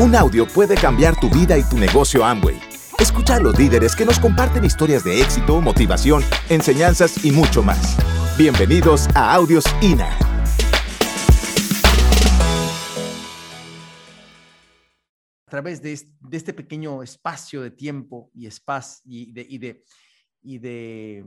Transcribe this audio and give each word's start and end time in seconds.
Un 0.00 0.14
audio 0.14 0.46
puede 0.46 0.76
cambiar 0.76 1.18
tu 1.18 1.28
vida 1.28 1.58
y 1.58 1.64
tu 1.64 1.76
negocio 1.76 2.24
Amway. 2.24 2.56
Escucha 3.00 3.34
a 3.34 3.40
los 3.40 3.58
líderes 3.58 3.96
que 3.96 4.04
nos 4.04 4.20
comparten 4.20 4.64
historias 4.64 5.02
de 5.02 5.20
éxito, 5.20 5.60
motivación, 5.60 6.22
enseñanzas 6.48 7.24
y 7.24 7.32
mucho 7.32 7.64
más. 7.64 7.96
Bienvenidos 8.38 9.08
a 9.16 9.34
Audios 9.34 9.64
INA. 9.82 10.16
A 15.46 15.50
través 15.50 15.82
de 15.82 15.92
este 16.30 16.52
pequeño 16.52 17.02
espacio 17.02 17.60
de 17.60 17.72
tiempo 17.72 18.30
y 18.32 18.46
espacio 18.46 19.02
y 19.04 19.32
de, 19.32 19.82
y 20.42 20.58
de 20.58 21.24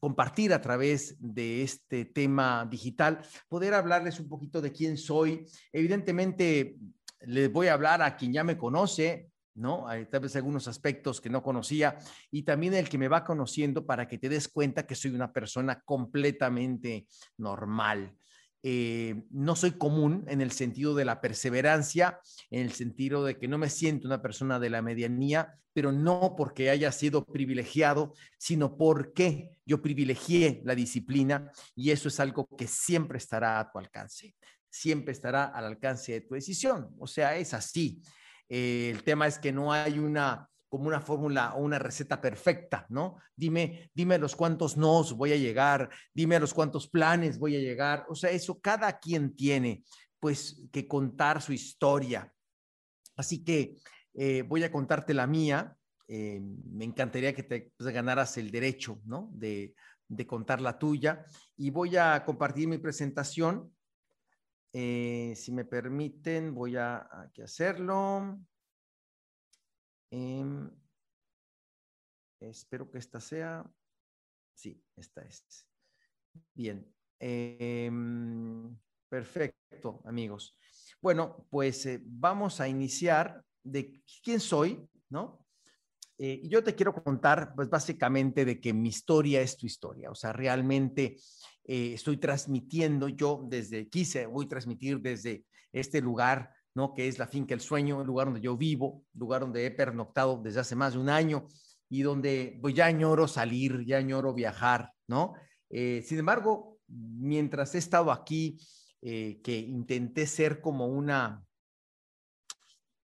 compartir 0.00 0.52
a 0.52 0.60
través 0.60 1.16
de 1.20 1.62
este 1.62 2.04
tema 2.04 2.66
digital, 2.68 3.20
poder 3.48 3.74
hablarles 3.74 4.18
un 4.18 4.28
poquito 4.28 4.60
de 4.60 4.72
quién 4.72 4.96
soy. 4.96 5.46
Evidentemente, 5.72 6.78
les 7.20 7.52
voy 7.52 7.68
a 7.68 7.74
hablar 7.74 8.02
a 8.02 8.16
quien 8.16 8.32
ya 8.32 8.44
me 8.44 8.56
conoce, 8.56 9.30
¿no? 9.54 9.88
Hay 9.88 10.06
tal 10.06 10.20
vez 10.20 10.36
algunos 10.36 10.68
aspectos 10.68 11.20
que 11.20 11.30
no 11.30 11.42
conocía 11.42 11.98
y 12.30 12.42
también 12.42 12.74
el 12.74 12.88
que 12.88 12.98
me 12.98 13.08
va 13.08 13.24
conociendo 13.24 13.84
para 13.84 14.06
que 14.06 14.18
te 14.18 14.28
des 14.28 14.48
cuenta 14.48 14.86
que 14.86 14.94
soy 14.94 15.10
una 15.10 15.32
persona 15.32 15.80
completamente 15.80 17.06
normal. 17.36 18.14
Eh, 18.62 19.22
no 19.30 19.54
soy 19.54 19.72
común 19.72 20.24
en 20.26 20.40
el 20.40 20.50
sentido 20.50 20.94
de 20.94 21.04
la 21.04 21.20
perseverancia, 21.20 22.20
en 22.50 22.62
el 22.62 22.72
sentido 22.72 23.24
de 23.24 23.38
que 23.38 23.46
no 23.46 23.56
me 23.56 23.70
siento 23.70 24.08
una 24.08 24.20
persona 24.20 24.58
de 24.58 24.70
la 24.70 24.82
medianía, 24.82 25.54
pero 25.72 25.92
no 25.92 26.34
porque 26.36 26.70
haya 26.70 26.90
sido 26.90 27.24
privilegiado, 27.24 28.14
sino 28.36 28.76
porque 28.76 29.50
yo 29.64 29.80
privilegié 29.80 30.60
la 30.64 30.74
disciplina 30.74 31.52
y 31.76 31.92
eso 31.92 32.08
es 32.08 32.18
algo 32.18 32.48
que 32.56 32.66
siempre 32.66 33.18
estará 33.18 33.60
a 33.60 33.70
tu 33.70 33.78
alcance, 33.78 34.34
siempre 34.70 35.12
estará 35.12 35.44
al 35.44 35.64
alcance 35.64 36.12
de 36.12 36.20
tu 36.22 36.34
decisión. 36.34 36.94
O 36.98 37.06
sea, 37.06 37.36
es 37.36 37.54
así. 37.54 38.02
Eh, 38.48 38.90
el 38.94 39.02
tema 39.02 39.26
es 39.26 39.38
que 39.38 39.52
no 39.52 39.72
hay 39.72 39.98
una 39.98 40.48
como 40.68 40.88
una 40.88 41.00
fórmula 41.00 41.54
o 41.54 41.62
una 41.62 41.78
receta 41.78 42.20
perfecta, 42.20 42.86
¿no? 42.90 43.16
Dime, 43.34 43.90
dime 43.94 44.18
los 44.18 44.36
cuántos 44.36 44.76
nos 44.76 45.14
voy 45.14 45.32
a 45.32 45.36
llegar, 45.36 45.88
dime 46.12 46.38
los 46.38 46.52
cuántos 46.52 46.88
planes 46.88 47.38
voy 47.38 47.56
a 47.56 47.60
llegar. 47.60 48.04
O 48.08 48.14
sea, 48.14 48.30
eso 48.30 48.60
cada 48.60 48.98
quien 48.98 49.34
tiene, 49.34 49.82
pues, 50.20 50.62
que 50.70 50.86
contar 50.86 51.40
su 51.40 51.52
historia. 51.52 52.32
Así 53.16 53.42
que 53.44 53.76
eh, 54.14 54.42
voy 54.42 54.62
a 54.62 54.70
contarte 54.70 55.14
la 55.14 55.26
mía. 55.26 55.74
Eh, 56.06 56.40
me 56.70 56.84
encantaría 56.84 57.34
que 57.34 57.42
te 57.42 57.72
pues, 57.76 57.92
ganaras 57.92 58.36
el 58.36 58.50
derecho, 58.50 59.00
¿no? 59.04 59.30
De, 59.32 59.74
de, 60.06 60.26
contar 60.26 60.60
la 60.60 60.78
tuya. 60.78 61.24
Y 61.56 61.70
voy 61.70 61.96
a 61.96 62.24
compartir 62.24 62.68
mi 62.68 62.78
presentación. 62.78 63.72
Eh, 64.72 65.34
si 65.36 65.52
me 65.52 65.64
permiten, 65.64 66.54
voy 66.54 66.76
a, 66.76 66.96
a 66.98 67.30
hacerlo. 67.42 68.38
Em, 70.10 70.70
espero 72.40 72.90
que 72.90 72.98
esta 72.98 73.20
sea. 73.20 73.64
Sí, 74.54 74.82
esta 74.96 75.22
es. 75.22 75.66
Bien. 76.54 76.94
Em, 77.18 78.76
perfecto, 79.08 80.02
amigos. 80.04 80.56
Bueno, 81.00 81.46
pues 81.50 81.86
eh, 81.86 82.00
vamos 82.04 82.60
a 82.60 82.68
iniciar 82.68 83.44
de 83.62 84.02
quién 84.22 84.40
soy, 84.40 84.88
¿no? 85.08 85.44
Eh, 86.18 86.40
yo 86.48 86.64
te 86.64 86.74
quiero 86.74 86.92
contar, 86.92 87.54
pues 87.54 87.68
básicamente, 87.70 88.44
de 88.44 88.60
que 88.60 88.72
mi 88.72 88.88
historia 88.88 89.40
es 89.40 89.56
tu 89.56 89.66
historia. 89.66 90.10
O 90.10 90.14
sea, 90.14 90.32
realmente 90.32 91.16
eh, 91.68 91.92
estoy 91.94 92.16
transmitiendo, 92.16 93.08
yo 93.08 93.46
desde, 93.48 93.88
quise, 93.88 94.26
voy 94.26 94.46
a 94.46 94.48
transmitir 94.48 95.00
desde 95.00 95.44
este 95.70 96.00
lugar 96.00 96.50
¿no? 96.78 96.94
Que 96.94 97.08
es 97.08 97.18
la 97.18 97.26
finca 97.26 97.54
El 97.54 97.60
Sueño, 97.60 98.00
el 98.00 98.06
lugar 98.06 98.28
donde 98.28 98.40
yo 98.40 98.56
vivo, 98.56 99.04
lugar 99.14 99.40
donde 99.40 99.66
he 99.66 99.70
pernoctado 99.72 100.40
desde 100.40 100.60
hace 100.60 100.76
más 100.76 100.92
de 100.92 101.00
un 101.00 101.08
año 101.08 101.48
y 101.88 102.02
donde 102.02 102.56
pues 102.62 102.72
ya 102.72 102.86
añoro 102.86 103.26
salir, 103.26 103.84
ya 103.84 103.98
añoro 103.98 104.32
viajar, 104.32 104.92
¿no? 105.08 105.34
Eh, 105.70 106.02
sin 106.06 106.20
embargo, 106.20 106.78
mientras 106.86 107.74
he 107.74 107.78
estado 107.78 108.12
aquí, 108.12 108.60
eh, 109.02 109.40
que 109.42 109.58
intenté 109.58 110.24
ser 110.26 110.60
como 110.60 110.86
una, 110.86 111.44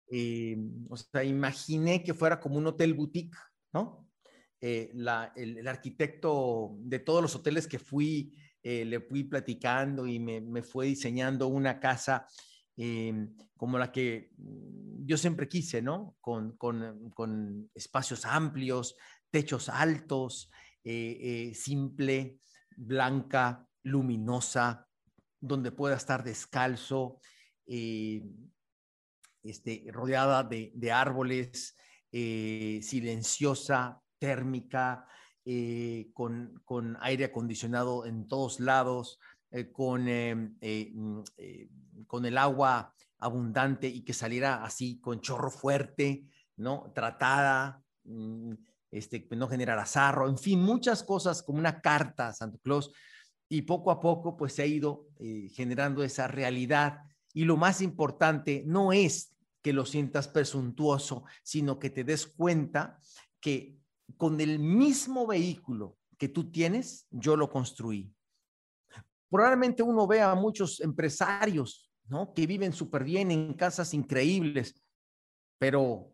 eh, 0.09 0.57
o 0.89 0.97
sea, 0.97 1.23
imaginé 1.23 2.03
que 2.03 2.15
fuera 2.15 2.39
como 2.39 2.57
un 2.57 2.65
hotel 2.65 2.95
boutique, 2.95 3.37
¿no? 3.73 4.07
La, 4.93 5.33
el, 5.35 5.67
arquitecto 5.67 6.75
de 6.81 6.99
todos 6.99 7.21
los 7.21 7.35
hoteles 7.35 7.67
que 7.67 7.79
fui, 7.79 8.35
le 8.63 8.99
fui 9.01 9.23
platicando 9.23 10.05
y 10.05 10.19
me, 10.19 10.41
me 10.41 10.61
fue 10.63 10.85
diseñando 10.87 11.47
una 11.47 11.79
casa 11.79 12.27
Em, 12.83 13.35
como 13.57 13.77
la 13.77 13.91
que 13.91 14.31
mm, 14.37 15.05
yo 15.05 15.15
siempre 15.17 15.47
quise, 15.47 15.83
¿no? 15.83 16.15
Con, 16.21 16.57
con, 16.57 17.69
espacios 17.75 18.25
amplios, 18.25 18.95
techos 19.29 19.69
altos, 19.69 20.49
eh, 20.83 21.17
eh, 21.21 21.53
simple, 21.53 22.39
blanca, 22.75 23.67
luminosa, 23.83 24.87
donde 25.39 25.71
pueda 25.71 25.95
estar 25.95 26.23
descalzo, 26.23 27.19
eh, 27.67 28.23
este, 29.43 29.85
rodeada 29.91 30.43
de, 30.43 30.71
de 30.73 30.91
árboles, 30.91 31.75
silenciosa, 32.11 34.01
térmica, 34.19 35.07
con, 36.13 36.61
con, 36.65 36.97
aire 37.01 37.25
acondicionado 37.25 38.05
en 38.05 38.27
todos 38.27 38.59
lados, 38.59 39.19
con 39.73 40.07
em, 40.07 40.55
mm, 40.61 41.21
con 42.07 42.25
el 42.25 42.37
agua 42.37 42.93
abundante 43.19 43.87
y 43.87 44.01
que 44.01 44.13
saliera 44.13 44.63
así 44.63 44.99
con 44.99 45.21
chorro 45.21 45.51
fuerte, 45.51 46.25
¿no? 46.57 46.91
Tratada, 46.93 47.81
mm, 48.03 48.53
este, 48.91 49.27
no 49.31 49.47
generara 49.47 49.85
sarro, 49.85 50.27
en 50.27 50.37
fin, 50.37 50.61
muchas 50.61 51.03
cosas 51.03 51.41
como 51.41 51.59
una 51.59 51.79
carta 51.79 52.27
a 52.27 52.33
Santo 52.33 52.59
Claus. 52.59 52.91
Y 53.47 53.63
poco 53.63 53.91
a 53.91 53.99
poco, 53.99 54.35
pues 54.37 54.53
se 54.53 54.63
ha 54.63 54.65
ido 54.65 55.07
eh, 55.19 55.49
generando 55.53 56.03
esa 56.03 56.27
realidad. 56.27 56.99
Y 57.33 57.45
lo 57.45 57.57
más 57.57 57.81
importante 57.81 58.63
no 58.65 58.91
es 58.91 59.33
que 59.61 59.73
lo 59.73 59.85
sientas 59.85 60.27
presuntuoso, 60.27 61.23
sino 61.43 61.77
que 61.77 61.89
te 61.89 62.03
des 62.03 62.27
cuenta 62.27 62.99
que 63.39 63.77
con 64.17 64.39
el 64.41 64.59
mismo 64.59 65.27
vehículo 65.27 65.97
que 66.17 66.29
tú 66.29 66.51
tienes, 66.51 67.07
yo 67.09 67.35
lo 67.35 67.49
construí. 67.49 68.13
Probablemente 69.29 69.81
uno 69.81 70.07
vea 70.07 70.31
a 70.31 70.35
muchos 70.35 70.79
empresarios 70.81 71.91
¿no? 72.11 72.33
Que 72.33 72.47
viven 72.47 72.73
súper 72.73 73.03
bien 73.03 73.31
en 73.31 73.53
casas 73.53 73.93
increíbles, 73.93 74.75
pero 75.57 76.13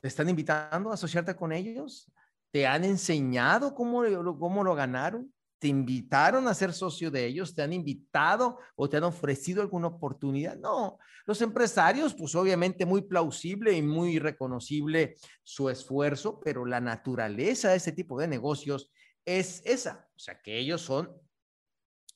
¿te 0.00 0.08
están 0.08 0.28
invitando 0.28 0.90
a 0.90 0.94
asociarte 0.94 1.36
con 1.36 1.52
ellos? 1.52 2.10
¿Te 2.50 2.66
han 2.66 2.84
enseñado 2.84 3.74
cómo, 3.74 4.02
cómo 4.38 4.64
lo 4.64 4.74
ganaron? 4.74 5.32
¿Te 5.64 5.68
invitaron 5.68 6.46
a 6.46 6.52
ser 6.52 6.74
socio 6.74 7.10
de 7.10 7.24
ellos? 7.24 7.54
¿Te 7.54 7.62
han 7.62 7.72
invitado 7.72 8.58
o 8.76 8.86
te 8.86 8.98
han 8.98 9.04
ofrecido 9.04 9.62
alguna 9.62 9.86
oportunidad? 9.86 10.58
No, 10.58 10.98
los 11.24 11.40
empresarios, 11.40 12.12
pues 12.12 12.34
obviamente 12.34 12.84
muy 12.84 13.00
plausible 13.00 13.72
y 13.72 13.80
muy 13.80 14.18
reconocible 14.18 15.16
su 15.42 15.70
esfuerzo, 15.70 16.38
pero 16.44 16.66
la 16.66 16.82
naturaleza 16.82 17.70
de 17.70 17.76
ese 17.76 17.92
tipo 17.92 18.20
de 18.20 18.28
negocios 18.28 18.92
es 19.24 19.62
esa, 19.64 20.06
o 20.14 20.18
sea, 20.18 20.38
que 20.42 20.58
ellos 20.58 20.82
son 20.82 21.10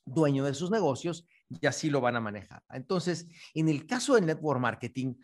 dueños 0.05 0.47
de 0.47 0.53
sus 0.53 0.71
negocios 0.71 1.27
y 1.49 1.67
así 1.67 1.89
lo 1.89 2.03
van 2.03 2.17
a 2.17 2.21
manejar. 2.21 2.63
Entonces, 2.69 3.29
en 3.55 3.71
el 3.71 3.87
caso 3.87 4.17
del 4.17 4.27
network 4.27 4.61
marketing, 4.61 5.15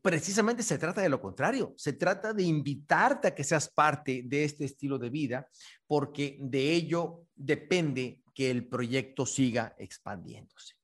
precisamente 0.00 0.62
se 0.62 0.78
trata 0.78 1.00
de 1.00 1.08
lo 1.08 1.20
contrario, 1.20 1.74
se 1.76 1.94
trata 1.94 2.32
de 2.32 2.44
invitarte 2.44 3.28
a 3.28 3.34
que 3.34 3.42
seas 3.42 3.68
parte 3.68 4.22
de 4.24 4.44
este 4.44 4.64
estilo 4.64 4.98
de 4.98 5.10
vida, 5.10 5.48
porque 5.86 6.38
de 6.40 6.72
ello 6.72 7.26
depende 7.34 8.22
que 8.32 8.50
el 8.50 8.68
proyecto 8.68 9.26
siga 9.26 9.74
expandiéndose. 9.78 10.74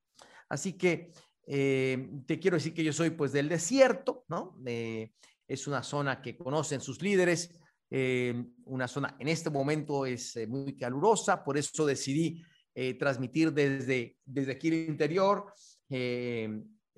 Así 0.48 0.72
que 0.72 1.12
eh, 1.46 2.10
te 2.26 2.38
quiero 2.38 2.56
decir 2.56 2.74
que 2.74 2.84
yo 2.84 2.92
soy 2.92 3.10
pues 3.10 3.32
del 3.32 3.48
desierto, 3.48 4.24
¿no? 4.28 4.56
Eh, 4.66 5.12
es 5.46 5.66
una 5.66 5.82
zona 5.82 6.20
que 6.20 6.36
conocen 6.36 6.80
sus 6.80 7.02
líderes, 7.02 7.54
eh, 7.88 8.44
una 8.64 8.88
zona 8.88 9.16
en 9.18 9.28
este 9.28 9.50
momento 9.50 10.06
es 10.06 10.36
muy 10.48 10.76
calurosa, 10.76 11.42
por 11.44 11.56
eso 11.56 11.86
decidí 11.86 12.42
eh, 12.72 12.94
transmitir 12.94 13.52
desde, 13.52 14.16
desde 14.24 14.52
aquí 14.52 14.68
el 14.68 14.88
interior. 14.88 15.52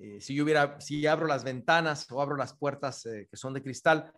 Eh, 0.03 0.17
eh, 0.17 0.21
si 0.21 0.35
yo 0.35 0.43
hubiera, 0.43 0.79
si 0.79 1.05
abro 1.07 1.27
las 1.27 1.43
ventanas 1.43 2.11
o 2.11 2.21
abro 2.21 2.35
las 2.35 2.53
puertas 2.53 3.03
que 3.03 3.37
son 3.37 3.53
de 3.53 3.63
cristal, 3.63 4.11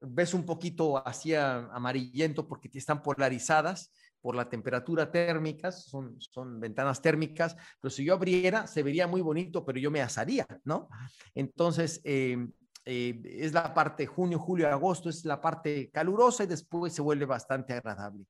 ves 0.00 0.32
un 0.32 0.44
poquito 0.44 1.06
hacia 1.06 1.56
amarillento 1.72 2.46
porque 2.46 2.70
están 2.72 3.02
polarizadas 3.02 3.92
por 4.20 4.36
la 4.36 4.48
temperatura 4.48 5.10
térmica, 5.10 5.70
son, 5.70 6.18
son 6.18 6.58
ventanas 6.60 7.02
térmicas, 7.02 7.54
pero 7.80 7.90
si 7.90 8.04
yo 8.04 8.14
abriera 8.14 8.66
se 8.66 8.82
vería 8.82 9.06
muy 9.06 9.20
bonito, 9.20 9.64
pero 9.64 9.78
yo 9.78 9.90
me 9.90 10.00
asaría, 10.00 10.46
¿no? 10.64 10.88
Entonces, 11.34 12.00
es 12.04 13.52
la 13.52 13.74
parte 13.74 14.06
junio, 14.06 14.38
julio, 14.38 14.68
agosto, 14.68 15.10
es 15.10 15.26
la 15.26 15.40
parte 15.40 15.90
calurosa 15.90 16.44
y 16.44 16.46
después 16.46 16.94
se 16.94 17.02
vuelve 17.02 17.26
bastante 17.26 17.74
agradable. 17.74 18.26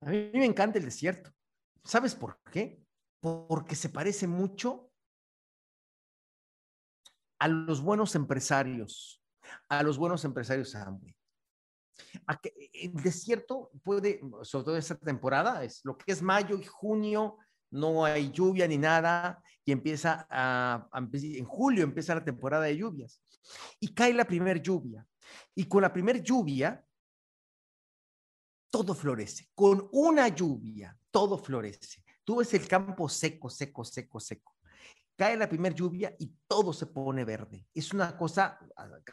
A 0.00 0.10
mí 0.10 0.30
me 0.32 0.46
encanta 0.46 0.78
el 0.78 0.84
desierto. 0.86 1.30
¿Sabes 1.82 2.14
por 2.14 2.38
qué? 2.50 2.80
Porque 3.20 3.74
se 3.74 3.90
parece 3.90 4.26
mucho 4.26 4.83
a 7.38 7.48
los 7.48 7.80
buenos 7.80 8.14
empresarios, 8.14 9.22
a 9.68 9.82
los 9.82 9.98
buenos 9.98 10.24
empresarios 10.24 10.74
Amway. 10.74 11.14
El 12.72 12.94
desierto 12.94 13.70
puede, 13.82 14.20
sobre 14.42 14.64
todo 14.64 14.76
esta 14.76 14.96
temporada, 14.96 15.62
es 15.64 15.80
lo 15.84 15.96
que 15.96 16.12
es 16.12 16.22
mayo 16.22 16.58
y 16.58 16.64
junio, 16.64 17.38
no 17.70 18.04
hay 18.04 18.30
lluvia 18.30 18.66
ni 18.68 18.78
nada, 18.78 19.42
y 19.64 19.72
empieza 19.72 20.26
a, 20.30 20.88
en 20.94 21.44
julio 21.44 21.84
empieza 21.84 22.14
la 22.14 22.24
temporada 22.24 22.64
de 22.64 22.76
lluvias. 22.76 23.20
Y 23.80 23.94
cae 23.94 24.12
la 24.12 24.24
primera 24.24 24.60
lluvia. 24.60 25.06
Y 25.54 25.64
con 25.66 25.82
la 25.82 25.92
primera 25.92 26.18
lluvia, 26.18 26.84
todo 28.70 28.94
florece. 28.94 29.48
Con 29.54 29.88
una 29.92 30.28
lluvia, 30.28 30.96
todo 31.10 31.38
florece. 31.38 32.04
Tú 32.24 32.36
ves 32.36 32.52
el 32.54 32.66
campo 32.66 33.08
seco, 33.08 33.50
seco, 33.50 33.84
seco, 33.84 34.20
seco. 34.20 34.53
Cae 35.16 35.36
la 35.36 35.48
primera 35.48 35.74
lluvia 35.74 36.14
y 36.18 36.34
todo 36.48 36.72
se 36.72 36.86
pone 36.86 37.24
verde. 37.24 37.68
Es 37.72 37.92
una 37.92 38.16
cosa 38.16 38.58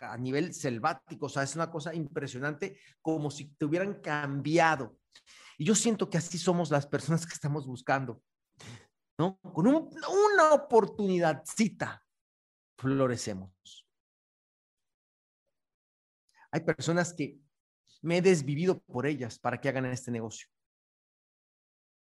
a, 0.01 0.17
nivel 0.17 0.53
selvático, 0.53 1.27
o 1.27 1.29
sea, 1.29 1.43
es 1.43 1.55
una 1.55 1.69
cosa 1.69 1.93
impresionante, 1.93 2.79
como 3.01 3.29
si 3.29 3.53
te 3.53 3.65
hubieran 3.65 4.01
cambiado. 4.01 4.97
Y 5.59 5.65
yo 5.65 5.75
siento 5.75 6.09
que 6.09 6.17
así 6.17 6.39
somos 6.39 6.71
las 6.71 6.87
personas 6.87 7.27
que 7.27 7.33
estamos 7.33 7.67
buscando, 7.67 8.23
¿no? 9.19 9.37
Con 9.37 9.67
una 9.67 10.53
oportunidadcita, 10.53 12.03
florecemos. 12.79 13.87
Hay 16.51 16.61
personas 16.61 17.13
que 17.13 17.37
me 18.01 18.17
he 18.17 18.21
desvivido 18.23 18.81
por 18.81 19.05
ellas 19.05 19.37
para 19.37 19.61
que 19.61 19.69
hagan 19.69 19.85
este 19.85 20.09
negocio. 20.09 20.47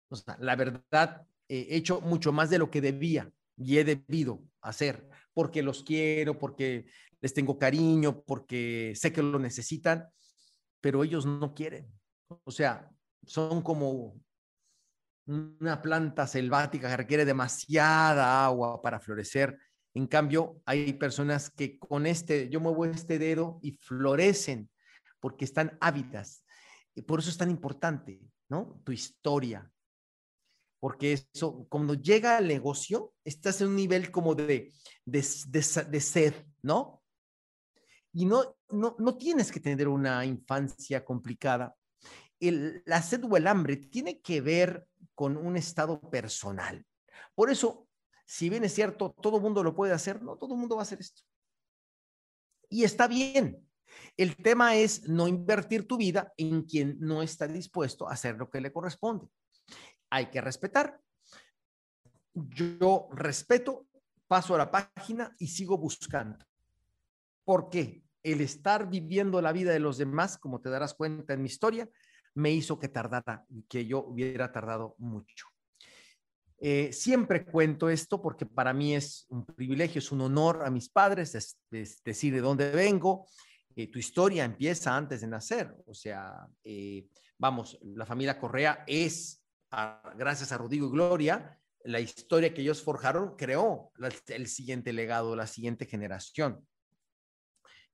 O 0.10 0.16
sea, 0.16 0.38
la 0.40 0.56
verdad, 0.56 1.28
he 1.48 1.76
hecho 1.76 2.02
mucho 2.02 2.32
más 2.32 2.50
de 2.50 2.58
lo 2.58 2.72
que 2.72 2.82
debía 2.82 3.32
y 3.58 3.78
he 3.78 3.84
debido 3.84 4.44
hacer, 4.62 5.08
porque 5.34 5.64
los 5.64 5.84
quiero, 5.84 6.38
porque 6.38 6.86
les 7.22 7.34
tengo 7.34 7.58
cariño, 7.58 8.24
porque 8.24 8.94
sé 8.96 9.12
que 9.12 9.24
lo 9.24 9.40
necesitan, 9.40 10.08
pero 10.82 11.04
ellos 11.04 11.26
no 11.26 11.54
quieren. 11.54 11.92
O 12.44 12.52
sea, 12.52 12.90
son 13.26 13.62
como 13.62 14.20
una 15.28 15.82
planta 15.82 16.28
selvática 16.28 16.90
que 16.90 16.98
requiere 16.98 17.26
demasiada 17.26 18.46
agua 18.46 18.82
para 18.82 19.00
florecer. 19.00 19.58
En 19.94 20.08
cambio, 20.08 20.62
hay 20.66 20.94
personas 20.94 21.50
que 21.50 21.80
con 21.80 22.06
este, 22.06 22.50
yo 22.50 22.60
muevo 22.60 22.86
este 22.86 23.18
dedo 23.18 23.60
y 23.62 23.72
florecen 23.82 24.70
porque 25.20 25.46
están 25.46 25.78
ávidas. 25.82 26.46
Y 26.94 27.02
por 27.02 27.20
eso 27.20 27.30
es 27.30 27.38
tan 27.38 27.50
importante, 27.50 28.22
¿no? 28.50 28.82
Tu 28.84 28.92
historia, 28.92 29.72
porque 30.86 31.14
eso, 31.14 31.66
cuando 31.68 31.96
llega 31.96 32.38
al 32.38 32.48
negocio, 32.48 33.12
estás 33.24 33.60
en 33.60 33.70
un 33.70 33.76
nivel 33.76 34.12
como 34.12 34.36
de, 34.36 34.72
de, 35.04 35.26
de, 35.48 36.00
sed, 36.00 36.36
¿no? 36.62 37.02
Y 38.14 38.26
no, 38.26 38.56
no, 38.70 38.96
no 39.00 39.18
tienes 39.18 39.52
que 39.52 39.60
tener 39.60 39.88
una 39.88 40.24
infancia 40.26 41.04
complicada. 41.04 41.76
La 42.40 43.02
sed 43.02 43.24
o 43.24 43.36
el 43.36 43.48
hambre 43.48 43.78
tiene 43.78 44.22
que 44.22 44.42
ver 44.42 44.88
con 45.16 45.38
un 45.38 45.58
estado 45.58 46.00
personal. 46.12 46.86
Por 47.34 47.50
eso, 47.50 47.88
si 48.24 48.52
bien 48.52 48.64
es 48.64 48.76
cierto, 48.76 49.10
todo 49.20 49.40
mundo 49.40 49.64
lo 49.64 49.74
puede 49.74 49.92
hacer, 49.92 50.22
no 50.22 50.38
todo 50.38 50.56
mundo 50.56 50.76
va 50.76 50.84
a 50.84 50.84
hacer 50.84 51.00
esto. 51.00 51.24
Y 52.70 52.84
está 52.84 53.08
bien. 53.08 53.68
El 54.18 54.36
tema 54.36 54.76
es 54.76 55.10
no 55.10 55.28
invertir 55.28 55.88
tu 55.88 55.98
vida 55.98 56.32
en 56.38 56.62
quien 56.62 57.00
no 57.00 57.24
está 57.24 57.48
dispuesto 57.48 58.08
a 58.08 58.14
hacer 58.14 58.36
lo 58.36 58.52
que 58.52 58.62
le 58.62 58.72
corresponde 58.72 59.32
hay 60.16 60.28
que 60.28 60.40
respetar. 60.40 61.02
Yo 62.34 63.10
respeto, 63.12 63.88
paso 64.28 64.56
a 64.56 64.58
la 64.58 64.72
página 64.72 65.36
y 65.40 65.48
sigo 65.48 65.78
buscando. 65.78 66.46
¿Por 67.44 67.70
qué? 67.70 68.02
El 68.24 68.40
estar 68.40 68.90
viviendo 68.90 69.42
la 69.42 69.52
vida 69.52 69.74
de 69.74 69.80
los 69.80 69.98
demás, 69.98 70.38
como 70.38 70.62
te 70.62 70.70
darás 70.70 70.94
cuenta 70.94 71.34
en 71.34 71.42
mi 71.42 71.48
historia, 71.48 71.90
me 72.34 72.52
hizo 72.52 72.80
que 72.80 72.88
tardara, 72.88 73.46
que 73.68 73.86
yo 73.86 74.06
hubiera 74.06 74.54
tardado 74.54 74.96
mucho. 75.00 75.48
Eh, 76.60 76.94
siempre 76.94 77.46
cuento 77.46 77.90
esto 77.90 78.22
porque 78.22 78.46
para 78.46 78.74
mí 78.74 78.96
es 78.96 79.26
un 79.28 79.46
privilegio, 79.46 80.00
es 80.00 80.14
un 80.14 80.22
honor 80.22 80.64
a 80.66 80.72
mis 80.72 80.88
padres 80.88 81.36
es, 81.36 82.02
decir 82.04 82.34
de 82.34 82.40
dónde 82.40 82.72
vengo. 82.72 83.28
Eh, 83.76 83.92
tu 83.92 84.00
historia 84.00 84.46
empieza 84.46 84.96
antes 84.96 85.20
de 85.20 85.28
nacer, 85.28 85.76
o 85.86 85.94
sea, 85.94 86.48
eh, 86.64 87.06
vamos, 87.38 87.78
la 87.82 88.06
familia 88.06 88.40
Correa 88.40 88.86
es 88.88 89.45
gracias 90.16 90.52
a 90.52 90.58
Rodrigo 90.58 90.88
y 90.88 90.92
Gloria, 90.92 91.60
la 91.84 92.00
historia 92.00 92.54
que 92.54 92.62
ellos 92.62 92.82
forjaron 92.82 93.36
creó 93.36 93.92
el 94.28 94.48
siguiente 94.48 94.92
legado, 94.94 95.36
la 95.36 95.48
siguiente 95.48 95.86
generación. 95.86 96.66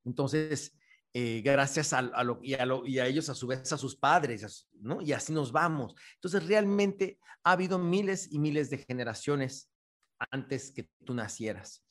Entonces, 0.05 0.77
eh, 1.13 1.41
gracias 1.43 1.91
a, 1.91 1.99
a 1.99 2.25
y, 2.41 2.53
a 2.99 3.05
ellos, 3.05 3.29
a 3.29 3.35
su 3.35 3.47
vez, 3.47 3.71
a 3.73 3.77
sus 3.77 3.95
padres, 3.95 4.69
¿no? 4.79 5.01
Y 5.01 5.11
así 5.11 5.33
nos 5.33 5.51
vamos. 5.51 5.93
Entonces, 6.15 6.47
realmente 6.47 7.19
ha 7.43 7.51
habido 7.51 7.77
miles 7.77 8.31
y 8.31 8.39
miles 8.39 8.69
de 8.69 8.77
generaciones 8.77 9.69
antes 10.31 10.71
que 10.71 10.87
tú 11.03 11.13
nacieras. 11.13 11.83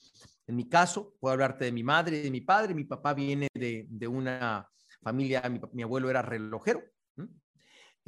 En 0.47 0.57
mi 0.57 0.69
caso, 0.69 1.15
puedo 1.21 1.35
hablarte 1.35 1.67
de 1.67 1.73
mi 1.73 1.83
madre 1.83 2.23
de 2.23 2.31
mi 2.31 2.41
padre. 2.41 2.75
Mi 2.75 2.85
papá 2.85 3.13
viene 3.13 3.49
de, 3.53 4.09
una 4.09 4.67
familia, 5.03 5.43
mi, 5.51 5.61
mi, 5.73 5.83
abuelo 5.83 6.09
era 6.09 6.23
relojero, 6.23 6.83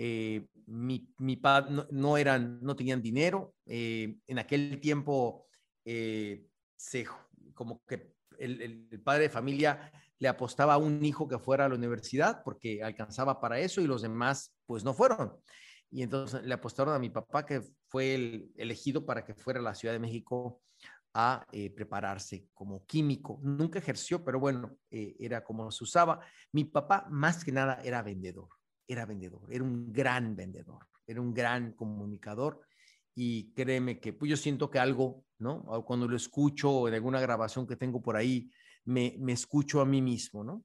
eh, 0.04 0.48
mi, 0.66 1.08
mi 1.18 1.36
padre 1.36 1.86
no, 1.92 2.16
eran, 2.16 2.58
no 2.60 2.74
tenían 2.74 3.00
dinero. 3.00 3.54
Eh, 3.66 4.16
en 4.26 4.38
aquel 4.40 4.80
tiempo, 4.80 5.46
eh, 5.84 6.44
se, 6.74 7.06
como 7.54 7.84
que 7.86 8.12
el, 8.36 8.88
el, 8.90 9.00
padre 9.00 9.24
de 9.24 9.28
familia 9.28 9.92
le 10.18 10.26
apostaba 10.26 10.74
a 10.74 10.78
un 10.78 11.04
hijo 11.04 11.28
que 11.28 11.38
fuera 11.38 11.66
a 11.66 11.68
la 11.68 11.76
universidad 11.76 12.42
porque 12.42 12.82
alcanzaba 12.82 13.40
para 13.40 13.60
eso 13.60 13.80
y 13.80 13.86
los 13.86 14.02
demás 14.02 14.52
pues 14.66 14.82
no 14.82 14.92
fueron. 14.92 15.36
Y 15.88 16.02
entonces 16.02 16.42
le 16.42 16.54
apostaron 16.54 16.94
a 16.94 16.98
mi 16.98 17.10
papá 17.10 17.46
que 17.46 17.62
fue 17.86 18.16
el 18.16 18.50
elegido 18.56 19.06
para 19.06 19.24
que 19.24 19.34
fuera 19.34 19.60
a 19.60 19.62
la 19.62 19.76
Ciudad 19.76 19.94
de 19.94 20.00
México 20.00 20.62
a 21.14 21.46
prepararse 21.76 22.48
como 22.54 22.84
químico. 22.86 23.38
Nunca 23.42 23.78
ejerció, 23.78 24.24
pero 24.24 24.40
bueno, 24.40 24.78
era 24.90 25.44
como 25.44 25.70
se 25.70 25.84
usaba. 25.84 26.18
Mi 26.50 26.64
papá 26.64 27.06
más 27.10 27.44
que 27.44 27.52
nada 27.52 27.80
era 27.84 28.02
vendedor 28.02 28.48
era 28.92 29.06
vendedor, 29.06 29.42
era 29.50 29.64
un 29.64 29.92
gran 29.92 30.36
vendedor, 30.36 30.86
era 31.06 31.20
un 31.20 31.32
gran 31.34 31.72
comunicador 31.72 32.60
y 33.14 33.52
créeme 33.52 34.00
que 34.00 34.12
pues 34.12 34.30
yo 34.30 34.36
siento 34.36 34.70
que 34.70 34.78
algo, 34.78 35.24
¿no? 35.38 35.64
Cuando 35.84 36.08
lo 36.08 36.16
escucho 36.16 36.88
en 36.88 36.94
alguna 36.94 37.20
grabación 37.20 37.66
que 37.66 37.76
tengo 37.76 38.00
por 38.00 38.16
ahí, 38.16 38.50
me, 38.84 39.16
me 39.18 39.32
escucho 39.32 39.80
a 39.80 39.86
mí 39.86 40.00
mismo, 40.00 40.44
¿no? 40.44 40.64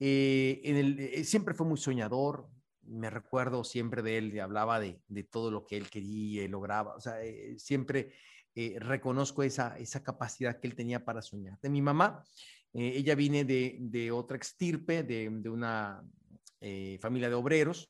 Eh, 0.00 0.60
en 0.64 0.76
el, 0.76 1.00
eh, 1.00 1.24
siempre 1.24 1.54
fue 1.54 1.66
muy 1.66 1.78
soñador, 1.78 2.48
me 2.82 3.10
recuerdo 3.10 3.64
siempre 3.64 4.02
de 4.02 4.18
él, 4.18 4.40
hablaba 4.40 4.80
de, 4.80 5.00
de, 5.08 5.24
todo 5.24 5.50
lo 5.50 5.66
que 5.66 5.76
él 5.76 5.90
quería 5.90 6.44
y 6.44 6.48
lograba, 6.48 6.94
o 6.94 7.00
sea, 7.00 7.22
eh, 7.22 7.58
siempre 7.58 8.12
reconozco 8.80 9.44
esa, 9.44 9.78
esa 9.78 10.02
capacidad 10.02 10.58
que 10.58 10.66
él 10.66 10.74
tenía 10.74 11.04
para 11.04 11.22
soñar. 11.22 11.60
De 11.60 11.68
mi 11.68 11.80
mamá, 11.80 12.24
ella 12.72 13.14
viene 13.14 13.44
de, 13.44 13.76
de 13.78 14.10
otra 14.10 14.36
extirpe, 14.36 15.04
de, 15.04 15.28
de, 15.30 15.48
una, 15.48 16.02
eh, 16.60 16.98
familia 17.00 17.28
de 17.28 17.36
obreros. 17.36 17.88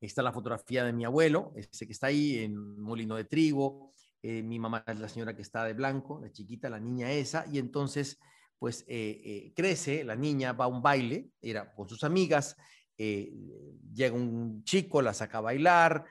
Está 0.00 0.22
la 0.22 0.32
fotografía 0.32 0.84
de 0.84 0.92
mi 0.92 1.04
abuelo, 1.04 1.52
ese 1.56 1.86
que 1.86 1.92
está 1.92 2.08
ahí 2.08 2.38
en 2.38 2.80
Molino 2.80 3.16
de 3.16 3.24
Trigo. 3.24 3.92
Eh, 4.22 4.42
mi 4.42 4.58
mamá 4.58 4.84
es 4.86 4.98
la 4.98 5.08
señora 5.08 5.34
que 5.34 5.42
está 5.42 5.64
de 5.64 5.72
blanco, 5.72 6.20
la 6.20 6.30
chiquita, 6.30 6.70
la 6.70 6.78
niña 6.78 7.10
esa. 7.10 7.46
Y 7.50 7.58
entonces, 7.58 8.18
pues 8.58 8.84
eh, 8.86 9.52
crece, 9.56 10.04
la 10.04 10.14
niña 10.14 10.52
va 10.52 10.66
a 10.66 10.68
un 10.68 10.82
baile, 10.82 11.30
era 11.40 11.74
con 11.74 11.88
sus 11.88 12.04
amigas. 12.04 12.56
llega 12.96 14.14
un 14.14 14.62
chico, 14.64 15.02
la 15.02 15.12
saca 15.12 15.38
a 15.38 15.42
bailar, 15.42 16.04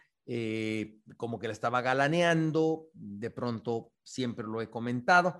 como 1.18 1.40
que 1.40 1.48
la 1.48 1.54
estaba 1.54 1.82
galaneando, 1.82 2.90
de 2.94 3.30
pronto 3.32 3.92
siempre 4.04 4.46
lo 4.46 4.62
he 4.62 4.70
comentado, 4.70 5.40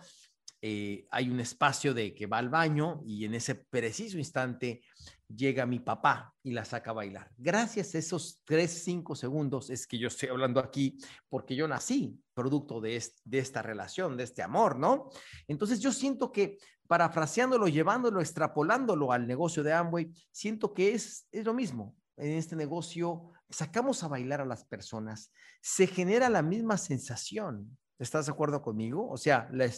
hay 0.62 1.30
un 1.30 1.40
espacio 1.40 1.94
de 1.94 2.16
que 2.16 2.26
va 2.26 2.40
al 2.40 2.50
baño 2.50 3.02
y 3.06 3.26
en 3.26 3.36
ese 3.36 3.54
preciso 3.56 4.18
instante 4.18 4.82
llega 5.28 5.66
mi 5.66 5.80
papá 5.80 6.34
y 6.44 6.52
la 6.52 6.66
saca 6.66 6.92
a 6.92 6.94
bailar. 6.94 7.32
Gracias 7.38 7.96
a 7.96 7.98
esos 7.98 8.42
tres, 8.44 8.84
cinco 8.84 9.16
segundos 9.16 9.70
es 9.70 9.88
que 9.88 9.98
yo 9.98 10.08
estoy 10.08 10.30
hablando 10.30 10.60
aquí 10.60 10.98
porque 11.30 11.56
yo 11.56 11.68
nací 11.68 12.20
producto 12.34 12.82
de, 12.82 13.04
de 13.24 13.40
esta 13.40 13.62
relación, 13.62 14.18
de 14.18 14.24
este 14.24 14.44
amor, 14.44 14.78
¿no? 14.78 15.10
Entonces 15.48 15.80
yo 15.80 15.92
siento 15.92 16.32
que 16.32 16.58
parafraseándolo, 16.88 17.68
llevándolo, 17.68 18.22
extrapolándolo 18.22 19.12
al 19.12 19.28
negocio 19.28 19.64
de 19.64 19.74
Amway, 19.74 20.12
siento 20.32 20.74
que 20.74 20.94
es, 20.94 21.28
es 21.32 21.46
lo 21.46 21.54
mismo. 21.54 21.96
En 22.18 22.32
este 22.32 22.56
negocio 22.56 23.32
sacamos 23.50 24.04
a 24.04 24.08
bailar 24.08 24.42
a 24.42 24.46
las 24.46 24.64
personas, 24.66 25.32
se 25.62 25.88
genera 25.88 26.30
la 26.30 26.42
misma 26.42 26.78
sensación. 26.78 27.78
¿Estás 27.98 28.26
de 28.26 28.32
acuerdo 28.34 28.62
conmigo? 28.62 29.10
O 29.10 29.18
sea, 29.18 29.50
la, 29.52 29.72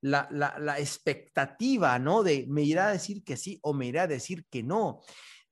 la, 0.00 0.28
la, 0.30 0.78
expectativa, 0.78 1.98
¿no? 1.98 2.22
De 2.22 2.46
me 2.48 2.62
irá 2.62 2.88
a 2.88 2.92
decir 2.92 3.24
que 3.24 3.36
sí 3.36 3.58
o 3.62 3.72
me 3.72 3.86
irá 3.86 4.02
a 4.02 4.06
decir 4.06 4.46
que 4.50 4.62
no. 4.62 5.00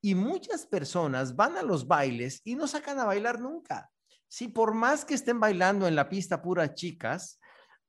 Y 0.00 0.14
muchas 0.14 0.66
personas 0.66 1.34
van 1.34 1.56
a 1.56 1.62
los 1.62 1.86
bailes 1.86 2.42
y 2.44 2.54
no 2.54 2.66
sacan 2.66 3.00
a 3.00 3.04
bailar 3.06 3.40
nunca. 3.40 3.90
Sí, 4.28 4.48
por 4.48 4.74
más 4.74 5.04
que 5.04 5.14
estén 5.14 5.40
bailando 5.40 5.86
en 5.86 5.96
la 5.96 6.08
pista 6.08 6.42
puras 6.42 6.74
chicas, 6.74 7.40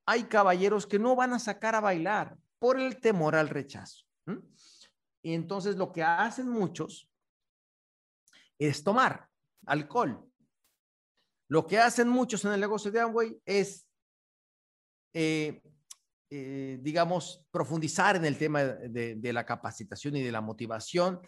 hay 0.05 0.23
caballeros 0.23 0.87
que 0.87 0.99
no 0.99 1.15
van 1.15 1.33
a 1.33 1.39
sacar 1.39 1.75
a 1.75 1.81
bailar 1.81 2.37
por 2.59 2.79
el 2.79 2.99
temor 2.99 3.35
al 3.35 3.49
rechazo. 3.49 4.05
Y 5.21 5.33
entonces 5.33 5.75
lo 5.75 5.91
que 5.91 6.03
hacen 6.03 6.47
muchos 6.47 7.09
es 8.57 8.83
tomar 8.83 9.29
alcohol. 9.65 10.25
Lo 11.49 11.65
que 11.65 11.79
hacen 11.79 12.09
muchos 12.09 12.43
en 12.45 12.51
el 12.53 12.59
negocio 12.59 12.91
de 12.91 12.99
Amway 12.99 13.37
es, 13.45 13.87
eh, 15.13 15.61
eh, 16.29 16.77
digamos, 16.81 17.45
profundizar 17.51 18.17
en 18.17 18.25
el 18.25 18.37
tema 18.37 18.63
de, 18.63 19.33
la 19.33 19.45
capacitación 19.45 20.17
y 20.17 20.23
de 20.23 20.31
la 20.31 20.41
motivación, 20.41 21.21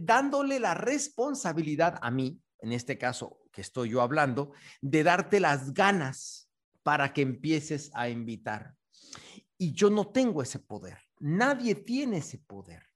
dándole 0.00 0.60
la 0.60 0.74
responsabilidad 0.74 1.98
a 2.00 2.10
mí, 2.10 2.40
en 2.60 2.72
este 2.72 2.98
caso 2.98 3.40
que 3.52 3.62
estoy 3.62 3.90
yo 3.90 4.00
hablando, 4.00 4.52
de 4.80 5.02
darte 5.02 5.40
las 5.40 5.74
ganas 5.74 6.48
para 6.84 7.12
que 7.12 7.22
empieces 7.22 7.90
a 7.94 8.08
invitar. 8.08 8.76
Y 9.58 9.72
yo 9.72 9.90
no 9.90 10.08
tengo 10.08 10.40
ese 10.40 10.60
poder. 10.60 10.98
Nadie 11.18 11.74
tiene 11.74 12.18
ese 12.18 12.38
poder. 12.38 12.86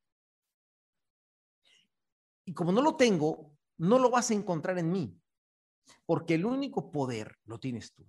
Y 2.45 2.55
como 2.55 2.73
no 2.73 2.81
lo 2.81 2.97
tengo, 2.97 3.53
no 3.79 3.99
lo 3.99 4.11
vas 4.11 4.31
a 4.31 4.35
encontrar 4.35 4.79
en 4.79 4.91
mí, 4.91 5.21
porque 6.07 6.35
el 6.35 6.45
único 6.45 6.91
poder 6.91 7.37
lo 7.45 7.59
tienes 7.59 7.95
tú. 7.95 8.07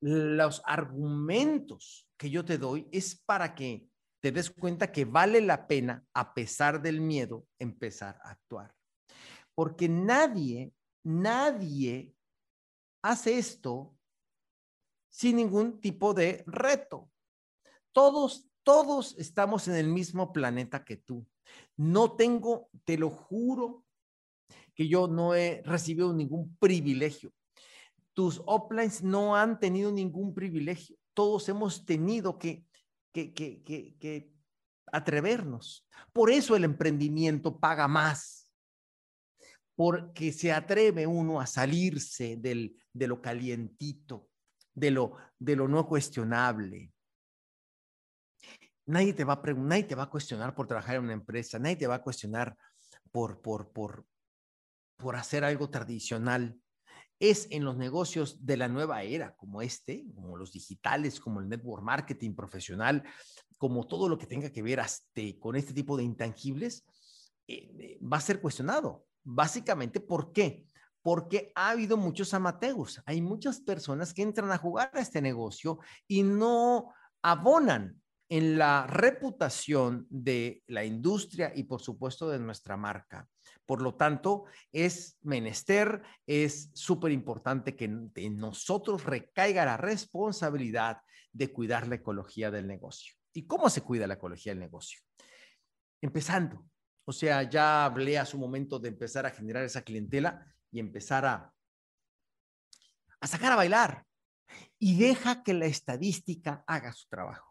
Los 0.00 0.62
argumentos 0.64 2.08
que 2.16 2.30
yo 2.30 2.44
te 2.44 2.58
doy 2.58 2.88
es 2.92 3.16
para 3.16 3.54
que 3.54 3.88
te 4.20 4.32
des 4.32 4.50
cuenta 4.50 4.92
que 4.92 5.04
vale 5.04 5.40
la 5.40 5.66
pena, 5.66 6.04
a 6.12 6.34
pesar 6.34 6.82
del 6.82 7.00
miedo, 7.00 7.46
empezar 7.58 8.18
a 8.22 8.30
actuar. 8.30 8.74
Porque 9.54 9.88
nadie, 9.88 10.72
nadie 11.04 12.14
hace 13.02 13.38
esto 13.38 13.96
sin 15.08 15.36
ningún 15.36 15.80
tipo 15.80 16.12
de 16.12 16.44
reto. 16.46 17.10
Todos, 17.92 18.50
todos 18.62 19.16
estamos 19.16 19.66
en 19.68 19.76
el 19.76 19.88
mismo 19.88 20.32
planeta 20.32 20.84
que 20.84 20.98
tú. 20.98 21.26
No 21.76 22.16
tengo, 22.16 22.68
te 22.84 22.98
lo 22.98 23.08
juro, 23.08 23.85
que 24.76 24.86
yo 24.86 25.08
no 25.08 25.34
he 25.34 25.62
recibido 25.64 26.12
ningún 26.12 26.56
privilegio. 26.58 27.32
Tus 28.12 28.40
uplines 28.46 29.02
no 29.02 29.34
han 29.34 29.58
tenido 29.58 29.90
ningún 29.90 30.32
privilegio. 30.34 30.96
Todos 31.14 31.48
hemos 31.48 31.84
tenido 31.84 32.38
que, 32.38 32.64
que, 33.12 33.32
que, 33.32 33.62
que 33.64 34.30
atrevernos. 34.92 35.88
Por 36.12 36.30
eso 36.30 36.54
el 36.54 36.64
emprendimiento 36.64 37.58
paga 37.58 37.88
más 37.88 38.46
porque 39.74 40.32
se 40.32 40.52
atreve 40.52 41.06
uno 41.06 41.38
a 41.38 41.46
salirse 41.46 42.36
del, 42.36 42.76
de 42.92 43.06
lo 43.06 43.20
calientito, 43.20 44.30
de 44.74 44.90
lo, 44.90 45.16
de 45.38 45.54
lo 45.54 45.68
no 45.68 45.86
cuestionable. 45.86 46.92
Nadie 48.86 49.12
te, 49.12 49.24
va 49.24 49.34
a 49.34 49.52
nadie 49.52 49.84
te 49.84 49.94
va 49.94 50.04
a 50.04 50.10
cuestionar 50.10 50.54
por 50.54 50.66
trabajar 50.66 50.96
en 50.96 51.04
una 51.04 51.12
empresa, 51.12 51.58
nadie 51.58 51.76
te 51.76 51.86
va 51.86 51.96
a 51.96 52.02
cuestionar 52.02 52.56
por, 53.10 53.42
por, 53.42 53.70
por, 53.72 54.06
por 54.96 55.16
hacer 55.16 55.44
algo 55.44 55.70
tradicional. 55.70 56.58
Es 57.18 57.48
en 57.50 57.64
los 57.64 57.76
negocios 57.76 58.44
de 58.44 58.58
la 58.58 58.68
nueva 58.68 59.02
era, 59.02 59.34
como 59.36 59.62
este, 59.62 60.04
como 60.14 60.36
los 60.36 60.52
digitales, 60.52 61.18
como 61.18 61.40
el 61.40 61.48
network 61.48 61.82
marketing 61.82 62.34
profesional, 62.34 63.02
como 63.56 63.86
todo 63.86 64.08
lo 64.08 64.18
que 64.18 64.26
tenga 64.26 64.50
que 64.50 64.62
ver 64.62 64.80
con 65.38 65.56
este 65.56 65.72
tipo 65.72 65.96
de 65.96 66.04
intangibles, 66.04 66.84
eh, 67.48 67.70
eh, 67.78 67.98
va 68.02 68.18
a 68.18 68.20
ser 68.20 68.40
cuestionado. 68.40 69.06
Básicamente, 69.24 70.00
¿por 70.00 70.32
qué? 70.32 70.66
Porque 71.00 71.52
ha 71.54 71.70
habido 71.70 71.96
muchos 71.96 72.34
amateurs. 72.34 73.02
Hay 73.06 73.22
muchas 73.22 73.60
personas 73.60 74.12
que 74.12 74.22
entran 74.22 74.50
a 74.50 74.58
jugar 74.58 74.90
a 74.92 75.00
este 75.00 75.22
negocio 75.22 75.78
y 76.06 76.22
no 76.22 76.92
abonan 77.22 78.00
en 78.28 78.58
la 78.58 78.86
reputación 78.86 80.06
de 80.10 80.62
la 80.66 80.84
industria 80.84 81.52
y 81.54 81.64
por 81.64 81.80
supuesto 81.80 82.28
de 82.28 82.38
nuestra 82.38 82.76
marca. 82.76 83.28
Por 83.64 83.82
lo 83.82 83.94
tanto, 83.94 84.44
es 84.72 85.18
menester, 85.22 86.02
es 86.26 86.70
súper 86.74 87.12
importante 87.12 87.76
que 87.76 87.84
en 87.84 88.36
nosotros 88.36 89.04
recaiga 89.04 89.64
la 89.64 89.76
responsabilidad 89.76 90.98
de 91.32 91.52
cuidar 91.52 91.86
la 91.86 91.96
ecología 91.96 92.50
del 92.50 92.66
negocio. 92.66 93.14
¿Y 93.32 93.46
cómo 93.46 93.68
se 93.68 93.82
cuida 93.82 94.06
la 94.06 94.14
ecología 94.14 94.52
del 94.52 94.60
negocio? 94.60 95.00
Empezando, 96.00 96.66
o 97.04 97.12
sea, 97.12 97.42
ya 97.44 97.84
hablé 97.84 98.18
a 98.18 98.26
su 98.26 98.38
momento 98.38 98.78
de 98.78 98.88
empezar 98.88 99.26
a 99.26 99.30
generar 99.30 99.62
esa 99.62 99.82
clientela 99.82 100.44
y 100.72 100.80
empezar 100.80 101.24
a, 101.24 101.52
a 103.20 103.26
sacar 103.26 103.52
a 103.52 103.56
bailar. 103.56 104.04
Y 104.78 104.98
deja 104.98 105.42
que 105.42 105.54
la 105.54 105.66
estadística 105.66 106.64
haga 106.66 106.92
su 106.92 107.06
trabajo. 107.08 107.45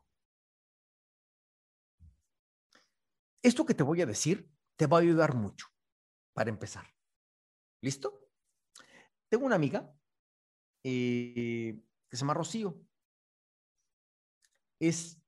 Esto 3.46 3.66
que 3.66 3.76
te 3.76 3.84
voy 3.84 4.02
a 4.02 4.08
decir 4.08 4.50
te 4.76 4.88
va 4.88 4.98
a 4.98 5.02
ayudar 5.02 5.36
mucho 5.36 5.68
para 6.34 6.50
empezar. 6.50 6.86
¿Listo? 7.82 8.28
Tengo 9.30 9.46
una 9.46 9.56
amiga 9.56 9.94
eh, 10.84 11.80
que 12.10 12.18
se 12.18 12.22
llama 12.22 12.34
Rocío. 12.34 12.82
Es, 14.80 15.22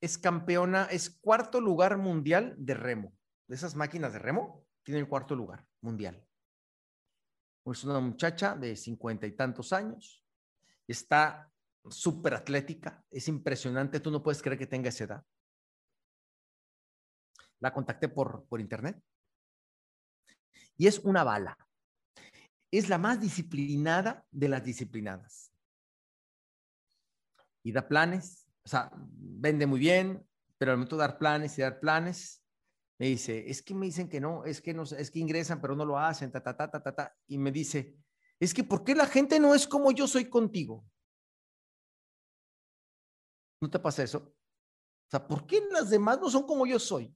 es 0.00 0.18
campeona, 0.18 0.86
es 0.86 1.08
cuarto 1.08 1.60
lugar 1.60 1.98
mundial 1.98 2.56
de 2.58 2.74
remo 2.74 3.16
de 3.46 3.54
esas 3.54 3.76
máquinas 3.76 4.12
de 4.12 4.18
remo, 4.18 4.66
tiene 4.82 5.00
el 5.00 5.08
cuarto 5.08 5.34
lugar 5.34 5.66
mundial. 5.80 6.26
Es 7.64 7.84
una 7.84 8.00
muchacha 8.00 8.54
de 8.56 8.76
cincuenta 8.76 9.26
y 9.26 9.36
tantos 9.36 9.72
años, 9.72 10.24
está 10.86 11.48
súper 11.88 12.34
atlética, 12.34 13.04
es 13.08 13.28
impresionante, 13.28 14.00
tú 14.00 14.10
no 14.10 14.22
puedes 14.22 14.42
creer 14.42 14.58
que 14.58 14.66
tenga 14.66 14.88
esa 14.88 15.04
edad. 15.04 15.24
La 17.60 17.72
contacté 17.72 18.08
por, 18.08 18.46
por 18.46 18.60
internet 18.60 19.02
y 20.76 20.86
es 20.86 20.98
una 21.00 21.24
bala. 21.24 21.56
Es 22.70 22.88
la 22.88 22.98
más 22.98 23.20
disciplinada 23.20 24.26
de 24.30 24.48
las 24.48 24.64
disciplinadas. 24.64 25.52
Y 27.62 27.72
da 27.72 27.88
planes, 27.88 28.46
o 28.64 28.68
sea, 28.68 28.90
vende 28.94 29.66
muy 29.66 29.80
bien, 29.80 30.26
pero 30.58 30.72
al 30.72 30.78
momento 30.78 30.96
de 30.96 31.00
dar 31.00 31.18
planes 31.18 31.56
y 31.58 31.62
dar 31.62 31.80
planes, 31.80 32.42
me 32.98 33.06
dice, 33.06 33.48
es 33.50 33.62
que 33.62 33.74
me 33.74 33.86
dicen 33.86 34.08
que 34.08 34.20
no, 34.20 34.44
es 34.44 34.60
que 34.60 34.72
no, 34.72 34.84
es 34.84 35.10
que 35.10 35.18
ingresan, 35.18 35.60
pero 35.60 35.74
no 35.74 35.84
lo 35.84 35.98
hacen, 35.98 36.30
ta, 36.30 36.42
ta, 36.42 36.56
ta, 36.56 36.70
ta, 36.70 36.82
ta, 36.82 36.94
ta. 36.94 37.16
Y 37.26 37.38
me 37.38 37.50
dice, 37.50 37.96
es 38.38 38.54
que 38.54 38.64
¿por 38.64 38.84
qué 38.84 38.94
la 38.94 39.06
gente 39.06 39.40
no 39.40 39.54
es 39.54 39.66
como 39.66 39.90
yo 39.92 40.06
soy 40.06 40.28
contigo? 40.28 40.84
¿No 43.60 43.70
te 43.70 43.78
pasa 43.78 44.02
eso? 44.02 44.18
O 44.18 45.10
sea, 45.10 45.26
¿por 45.26 45.46
qué 45.46 45.60
las 45.70 45.90
demás 45.90 46.20
no 46.20 46.30
son 46.30 46.44
como 46.46 46.66
yo 46.66 46.78
soy? 46.78 47.14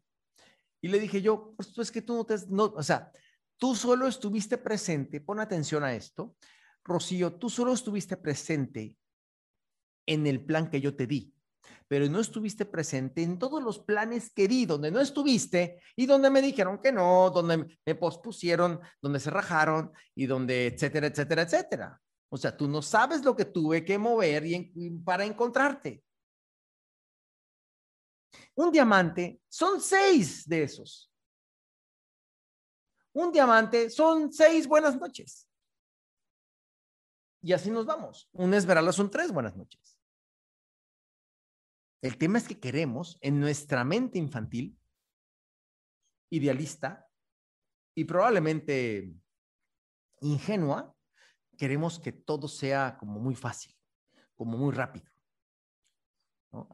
Y 0.80 0.88
le 0.88 0.98
dije 0.98 1.22
yo, 1.22 1.54
pues 1.56 1.76
es 1.78 1.90
que 1.90 2.02
tú 2.02 2.14
no 2.14 2.24
te, 2.24 2.34
o 2.34 2.82
sea, 2.82 3.10
tú 3.58 3.74
solo 3.74 4.06
estuviste 4.06 4.58
presente, 4.58 5.20
pon 5.20 5.40
atención 5.40 5.84
a 5.84 5.94
esto, 5.94 6.36
Rocío, 6.84 7.34
tú 7.34 7.50
solo 7.50 7.72
estuviste 7.72 8.16
presente 8.16 8.96
en 10.06 10.26
el 10.26 10.44
plan 10.44 10.70
que 10.70 10.80
yo 10.80 10.96
te 10.96 11.06
di 11.06 11.34
pero 11.90 12.08
no 12.08 12.20
estuviste 12.20 12.66
presente 12.66 13.20
en 13.24 13.36
todos 13.36 13.60
los 13.60 13.80
planes 13.80 14.30
que 14.32 14.46
di, 14.46 14.64
donde 14.64 14.92
no 14.92 15.00
estuviste 15.00 15.80
y 15.96 16.06
donde 16.06 16.30
me 16.30 16.40
dijeron 16.40 16.78
que 16.78 16.92
no, 16.92 17.30
donde 17.30 17.66
me 17.84 17.94
pospusieron, 17.96 18.78
donde 19.02 19.18
se 19.18 19.28
rajaron 19.28 19.90
y 20.14 20.26
donde, 20.26 20.68
etcétera, 20.68 21.08
etcétera, 21.08 21.42
etcétera. 21.42 22.00
O 22.28 22.36
sea, 22.36 22.56
tú 22.56 22.68
no 22.68 22.80
sabes 22.80 23.24
lo 23.24 23.34
que 23.34 23.44
tuve 23.44 23.84
que 23.84 23.98
mover 23.98 24.46
y 24.46 24.90
para 25.04 25.24
encontrarte. 25.24 26.04
Un 28.60 28.70
diamante 28.70 29.40
son 29.48 29.80
seis 29.80 30.46
de 30.46 30.64
esos. 30.64 31.10
Un 33.14 33.32
diamante 33.32 33.88
son 33.88 34.30
seis 34.30 34.66
buenas 34.66 35.00
noches. 35.00 35.48
Y 37.40 37.54
así 37.54 37.70
nos 37.70 37.86
vamos. 37.86 38.28
Un 38.32 38.52
esmeralda 38.52 38.92
son 38.92 39.10
tres 39.10 39.32
buenas 39.32 39.56
noches. 39.56 39.98
El 42.02 42.18
tema 42.18 42.36
es 42.36 42.46
que 42.46 42.60
queremos 42.60 43.16
en 43.22 43.40
nuestra 43.40 43.82
mente 43.82 44.18
infantil, 44.18 44.78
idealista 46.28 47.08
y 47.94 48.04
probablemente 48.04 49.10
ingenua, 50.20 50.94
queremos 51.56 51.98
que 51.98 52.12
todo 52.12 52.46
sea 52.46 52.98
como 52.98 53.20
muy 53.20 53.34
fácil, 53.34 53.74
como 54.36 54.58
muy 54.58 54.74
rápido. 54.74 55.10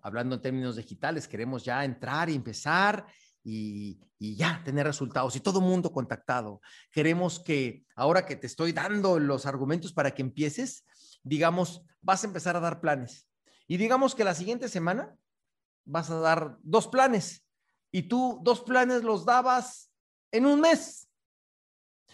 Hablando 0.02 0.36
en 0.36 0.42
términos 0.42 0.76
digitales, 0.76 1.28
queremos 1.28 1.64
ya 1.64 1.84
entrar 1.84 2.30
y 2.30 2.34
empezar 2.34 3.06
y, 3.44 4.00
y, 4.18 4.34
ya 4.36 4.62
tener 4.64 4.86
resultados 4.86 5.36
y 5.36 5.40
todo 5.40 5.60
mundo 5.60 5.92
contactado. 5.92 6.60
Queremos 6.90 7.38
que 7.38 7.84
ahora 7.94 8.26
que 8.26 8.36
te 8.36 8.46
estoy 8.46 8.72
dando 8.72 9.18
los 9.18 9.46
argumentos 9.46 9.92
para 9.92 10.12
que 10.12 10.22
empieces, 10.22 10.84
digamos, 11.22 11.82
vas 12.00 12.24
a 12.24 12.26
empezar 12.26 12.56
a 12.56 12.60
dar 12.60 12.80
planes. 12.80 13.28
Y 13.68 13.76
digamos 13.76 14.14
que 14.14 14.24
la 14.24 14.34
siguiente 14.34 14.68
semana 14.68 15.14
vas 15.84 16.10
a 16.10 16.18
dar 16.20 16.58
dos 16.62 16.88
planes 16.88 17.46
y 17.92 18.02
tú 18.02 18.40
dos 18.42 18.62
planes 18.62 19.02
los 19.02 19.24
dabas 19.24 19.92
en 20.32 20.46
un 20.46 20.60
mes. 20.60 21.08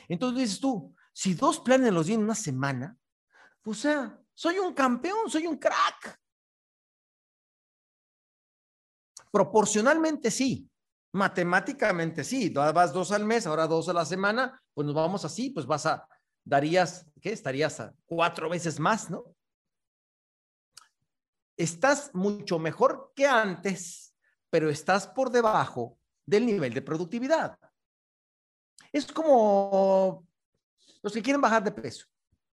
Entonces 0.09 0.41
dices 0.41 0.61
tú, 0.61 0.95
si 1.13 1.35
dos 1.35 1.61
planes 1.61 1.93
los 1.93 2.07
di 2.07 2.15
en 2.15 2.25
una 2.25 2.35
semana, 2.35 2.97
pues 3.63 3.79
sea, 3.79 4.19
Soy 4.35 4.59
un 4.59 4.73
campeón, 4.73 5.31
soy 5.31 5.47
un 5.47 5.59
crack. 5.59 6.21
Proporcionalmente 9.33 10.31
sí, 10.31 10.71
matemáticamente 11.13 12.23
sí. 12.23 12.51
Vas 12.51 12.93
dos 12.93 13.11
al 13.11 13.25
mes, 13.25 13.47
ahora 13.49 13.67
dos 13.67 13.89
a 13.89 13.93
la 13.93 14.05
semana, 14.05 14.63
pues 14.73 14.87
nos 14.87 14.95
vamos 14.95 15.25
así, 15.25 15.51
pues 15.51 15.67
vas 15.67 15.87
a, 15.87 16.07
darías, 16.45 17.07
¿qué? 17.21 17.33
Estarías 17.33 17.81
a 17.81 17.93
cuatro 18.07 18.49
veces 18.49 18.79
más, 18.79 19.11
¿no? 19.11 19.25
Estás 21.57 22.11
mucho 22.15 22.59
mejor 22.59 23.13
que 23.17 23.27
antes, 23.27 24.15
pero 24.51 24.71
estás 24.71 25.09
por 25.09 25.31
debajo 25.31 25.99
del 26.25 26.47
nivel 26.47 26.73
de 26.75 26.83
productividad. 26.83 27.59
Es 28.93 29.11
como 29.11 30.27
los 31.03 31.13
que 31.13 31.23
quieren 31.23 31.41
bajar 31.41 31.65
de 31.65 31.73
peso, 31.73 32.07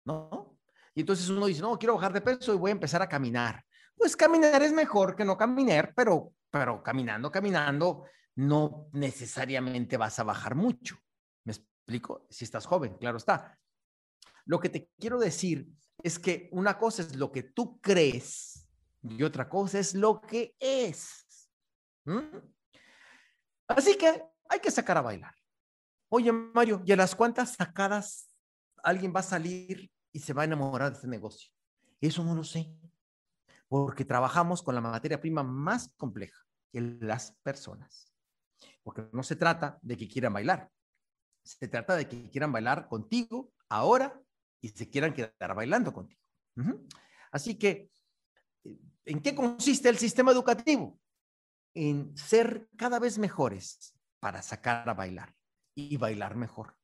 ¿no? 0.06 0.58
Y 0.94 1.02
entonces 1.02 1.30
uno 1.30 1.46
dice, 1.46 1.62
no, 1.62 1.78
quiero 1.78 1.96
bajar 1.96 2.14
de 2.14 2.22
peso 2.22 2.54
y 2.54 2.58
voy 2.58 2.70
a 2.70 2.74
empezar 2.74 3.02
a 3.02 3.10
caminar. 3.10 3.64
Pues 3.96 4.16
caminar 4.16 4.62
es 4.64 4.74
mejor 4.74 5.16
que 5.16 5.26
no 5.26 5.38
caminar, 5.38 5.94
pero, 5.96 6.34
pero 6.50 6.84
caminando, 6.84 7.32
caminando, 7.32 8.06
no 8.36 8.90
necesariamente 8.94 9.98
vas 9.98 10.20
a 10.20 10.24
bajar 10.24 10.56
mucho. 10.56 10.98
¿Me 11.44 11.54
explico? 11.54 12.28
Si 12.30 12.46
estás 12.46 12.66
joven, 12.66 12.98
claro 12.98 13.18
está. 13.18 13.60
Lo 14.46 14.60
que 14.60 14.70
te 14.70 14.90
quiero 15.00 15.20
decir 15.20 15.68
es 16.04 16.20
que 16.20 16.50
una 16.52 16.78
cosa 16.78 17.02
es 17.02 17.16
lo 17.16 17.32
que 17.32 17.44
tú 17.44 17.80
crees 17.82 18.68
y 19.02 19.24
otra 19.24 19.50
cosa 19.50 19.80
es 19.80 19.94
lo 19.96 20.22
que 20.22 20.56
es. 20.60 21.50
Así 23.68 23.98
que 23.98 24.24
hay 24.50 24.60
que 24.60 24.72
sacar 24.72 24.98
a 24.98 25.02
bailar. 25.02 25.36
Oye, 26.10 26.32
Mario, 26.32 26.82
¿y 26.86 26.92
a 26.94 26.96
las 26.96 27.16
cuantas 27.16 27.56
sacadas 27.56 28.30
alguien 28.82 29.14
va 29.14 29.20
a 29.20 29.24
salir 29.24 29.92
y 30.14 30.20
se 30.20 30.34
va 30.34 30.44
a 30.44 30.46
enamorar 30.46 30.92
de 30.92 30.96
este 30.96 31.08
negocio? 31.08 31.52
Eso 32.00 32.24
no 32.24 32.34
lo 32.34 32.44
sé, 32.44 32.72
porque 33.68 34.06
trabajamos 34.06 34.64
con 34.64 34.76
la 34.76 34.82
materia 34.82 35.20
prima 35.20 35.44
más 35.44 35.94
compleja, 35.98 36.42
que 36.72 36.82
las 36.82 37.38
personas. 37.44 38.14
Porque 38.84 39.08
no 39.12 39.24
se 39.24 39.36
trata 39.36 39.78
de 39.82 39.98
que 39.98 40.08
quieran 40.08 40.34
bailar, 40.34 40.72
se 41.44 41.68
trata 41.68 41.96
de 41.96 42.08
que 42.08 42.30
quieran 42.30 42.52
bailar 42.52 42.88
contigo 42.88 43.54
ahora 43.70 44.22
y 44.62 44.70
se 44.70 44.90
quieran 44.90 45.14
quedar 45.14 45.56
bailando 45.56 45.94
contigo. 45.94 46.22
Así 47.32 47.58
que, 47.58 47.92
¿en 49.06 49.22
qué 49.22 49.36
consiste 49.36 49.90
el 49.90 49.98
sistema 49.98 50.32
educativo? 50.32 51.00
En 51.74 52.16
ser 52.18 52.68
cada 52.76 53.00
vez 53.00 53.18
mejores 53.18 53.96
para 54.20 54.42
sacar 54.42 54.90
a 54.90 54.94
bailar 54.94 55.36
y 55.76 55.98
bailar 55.98 56.36
mejor. 56.36 56.76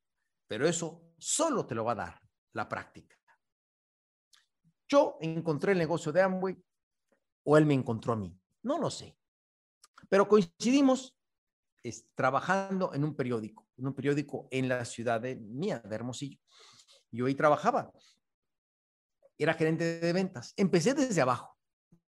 Pero 0.46 0.68
eso 0.68 1.10
solo 1.18 1.66
te 1.66 1.74
lo 1.74 1.84
va 1.84 1.92
a 1.92 1.96
dar 1.96 2.20
la 2.52 2.68
práctica. 2.68 3.16
Yo 4.88 5.16
encontré 5.20 5.72
el 5.72 5.78
negocio 5.78 6.12
de 6.12 6.22
Amway 6.22 6.62
o 7.44 7.56
él 7.56 7.66
me 7.66 7.74
encontró 7.74 8.14
a 8.14 8.16
mí. 8.16 8.36
No 8.62 8.78
lo 8.78 8.90
sé. 8.90 9.16
Pero 10.08 10.28
coincidimos 10.28 11.16
trabajando 12.14 12.94
en 12.94 13.04
un 13.04 13.14
periódico, 13.14 13.68
en 13.76 13.86
un 13.86 13.94
periódico 13.94 14.48
en 14.50 14.68
la 14.68 14.84
ciudad 14.84 15.20
de 15.20 15.36
mía, 15.36 15.80
de 15.80 15.94
Hermosillo. 15.94 16.38
Yo 17.10 17.26
ahí 17.26 17.34
trabajaba. 17.34 17.92
Era 19.36 19.54
gerente 19.54 20.00
de 20.00 20.12
ventas. 20.12 20.54
Empecé 20.56 20.94
desde 20.94 21.20
abajo, 21.20 21.56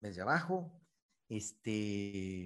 desde 0.00 0.22
abajo, 0.22 0.80
este, 1.28 2.44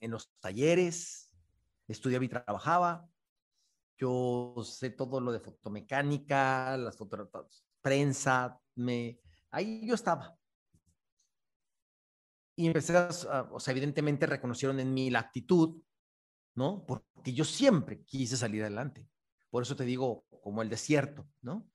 en 0.00 0.10
los 0.10 0.30
talleres, 0.40 1.34
estudiaba 1.86 2.24
y 2.24 2.28
trabajaba. 2.28 3.08
Yo 3.96 4.54
sé 4.62 4.90
todo 4.90 5.20
lo 5.20 5.32
de 5.32 5.40
fotomecánica, 5.40 6.76
las 6.76 6.96
fotografías, 6.96 7.64
prensa, 7.80 8.60
me, 8.74 9.20
ahí 9.50 9.86
yo 9.86 9.94
estaba. 9.94 10.38
Y 12.58 12.66
empecé 12.66 12.96
a, 12.96 13.08
o 13.52 13.60
sea, 13.60 13.70
evidentemente 13.70 14.26
reconocieron 14.26 14.80
en 14.80 14.92
mí 14.92 15.10
la 15.10 15.20
actitud, 15.20 15.80
¿no? 16.56 16.84
Porque 16.84 17.32
yo 17.32 17.44
siempre 17.44 18.02
quise 18.04 18.36
salir 18.36 18.62
adelante. 18.62 19.08
Por 19.48 19.62
eso 19.62 19.76
te 19.76 19.84
digo, 19.84 20.24
como 20.42 20.60
el 20.60 20.68
desierto, 20.68 21.30
¿no? 21.40 21.70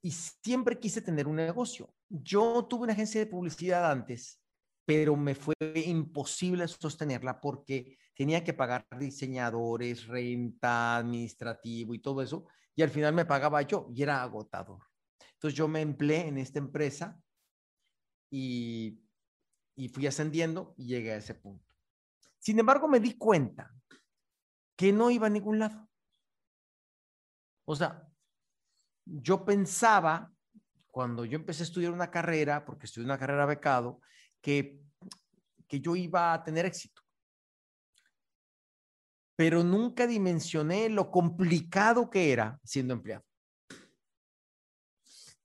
Y 0.00 0.12
siempre 0.12 0.78
quise 0.78 1.02
tener 1.02 1.26
un 1.26 1.34
negocio. 1.34 1.92
Yo 2.08 2.68
tuve 2.70 2.84
una 2.84 2.92
agencia 2.92 3.20
de 3.20 3.26
publicidad 3.26 3.90
antes, 3.90 4.40
pero 4.86 5.16
me 5.16 5.34
fue 5.34 5.56
imposible 5.74 6.68
sostenerla 6.68 7.40
porque 7.40 7.98
tenía 8.14 8.44
que 8.44 8.54
pagar 8.54 8.86
diseñadores, 8.96 10.06
renta, 10.06 10.98
administrativo 10.98 11.94
y 11.94 11.98
todo 11.98 12.22
eso, 12.22 12.46
y 12.76 12.82
al 12.82 12.90
final 12.90 13.12
me 13.12 13.24
pagaba 13.24 13.60
yo 13.62 13.88
y 13.92 14.04
era 14.04 14.22
agotador. 14.22 14.84
Entonces 15.32 15.58
yo 15.58 15.66
me 15.66 15.80
empleé 15.80 16.28
en 16.28 16.38
esta 16.38 16.60
empresa 16.60 17.20
y, 18.30 19.02
y 19.78 19.88
fui 19.88 20.08
ascendiendo 20.08 20.74
y 20.76 20.86
llegué 20.86 21.12
a 21.12 21.18
ese 21.18 21.34
punto. 21.34 21.64
Sin 22.40 22.58
embargo, 22.58 22.88
me 22.88 22.98
di 22.98 23.16
cuenta 23.16 23.72
que 24.76 24.92
no 24.92 25.08
iba 25.08 25.28
a 25.28 25.30
ningún 25.30 25.60
lado. 25.60 25.88
O 27.64 27.76
sea, 27.76 28.06
yo 29.04 29.44
pensaba, 29.44 30.32
cuando 30.88 31.24
yo 31.24 31.36
empecé 31.36 31.62
a 31.62 31.66
estudiar 31.66 31.92
una 31.92 32.10
carrera, 32.10 32.64
porque 32.64 32.86
estudié 32.86 33.04
una 33.04 33.18
carrera 33.18 33.46
becado, 33.46 34.00
que, 34.40 34.80
que 35.68 35.80
yo 35.80 35.94
iba 35.94 36.32
a 36.32 36.42
tener 36.42 36.66
éxito 36.66 37.00
pero 39.36 39.62
nunca 39.62 40.04
dimensioné 40.08 40.88
lo 40.88 41.12
complicado 41.12 42.10
que 42.10 42.32
era 42.32 42.58
siendo 42.64 42.92
empleado. 42.94 43.24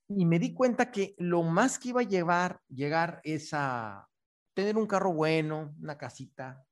Y 0.08 0.26
me 0.26 0.40
di 0.40 0.56
cuenta 0.56 0.90
que 0.90 1.14
lo 1.20 1.44
más 1.44 1.78
que 1.78 1.90
iba 1.90 2.02
a 2.02 2.04
llevar, 2.04 2.60
llegar 2.70 3.22
es 3.24 3.54
a 3.54 4.10
tener 4.54 4.78
un 4.78 4.88
carro 4.88 5.14
bueno, 5.14 5.76
una 5.82 5.98
casita, 5.98 6.66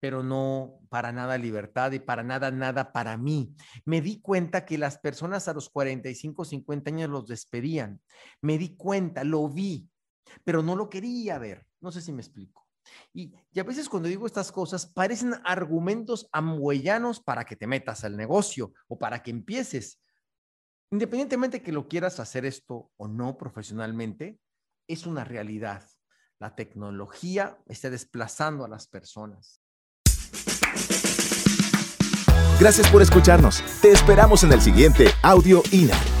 pero 0.00 0.22
no 0.22 0.80
para 0.88 1.12
nada 1.12 1.38
libertad 1.38 1.92
y 1.92 1.98
para 1.98 2.22
nada, 2.22 2.50
nada 2.50 2.92
para 2.92 3.16
mí. 3.16 3.54
Me 3.84 4.00
di 4.00 4.20
cuenta 4.20 4.64
que 4.64 4.78
las 4.78 4.98
personas 4.98 5.48
a 5.48 5.54
los 5.54 5.70
45, 5.70 6.44
50 6.44 6.90
años 6.90 7.10
los 7.10 7.26
despedían. 7.26 8.00
Me 8.40 8.58
di 8.58 8.76
cuenta, 8.76 9.24
lo 9.24 9.48
vi, 9.48 9.88
pero 10.44 10.62
no 10.62 10.76
lo 10.76 10.90
quería 10.90 11.38
ver. 11.38 11.66
No 11.80 11.90
sé 11.90 12.00
si 12.00 12.12
me 12.12 12.22
explico. 12.22 12.66
Y, 13.12 13.34
a 13.58 13.64
veces 13.64 13.88
cuando 13.88 14.08
digo 14.08 14.26
estas 14.26 14.52
cosas 14.52 14.86
parecen 14.86 15.34
argumentos 15.44 16.28
ambuellanos 16.32 17.20
para 17.20 17.44
que 17.44 17.56
te 17.56 17.66
metas 17.66 18.04
al 18.04 18.16
negocio 18.16 18.72
o 18.88 18.98
para 18.98 19.22
que 19.22 19.30
empieces. 19.30 20.00
Independientemente 20.92 21.62
que 21.62 21.72
lo 21.72 21.88
quieras 21.88 22.20
hacer 22.20 22.44
esto 22.44 22.92
o 22.96 23.08
no 23.08 23.36
profesionalmente, 23.36 24.38
es 24.86 25.06
una 25.06 25.24
realidad. 25.24 25.82
La 26.38 26.54
tecnología 26.54 27.56
está 27.66 27.88
desplazando 27.88 28.64
a 28.64 28.68
las 28.68 28.86
personas. 28.86 29.60
Gracias 32.60 32.88
por 32.90 33.02
escucharnos. 33.02 33.62
Te 33.80 33.90
esperamos 33.90 34.44
en 34.44 34.52
el 34.52 34.60
siguiente 34.60 35.08
Audio 35.22 35.62
INA. 35.72 36.15